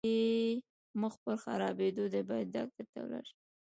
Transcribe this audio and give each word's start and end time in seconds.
حالت 0.03 0.09
دې 0.11 0.19
مخ 1.01 1.13
پر 1.23 1.35
خرابيدو 1.43 2.05
دی، 2.13 2.21
بايد 2.29 2.47
ډاکټر 2.55 2.85
ته 2.91 2.99
ولاړ 3.01 3.23
شې! 3.29 3.35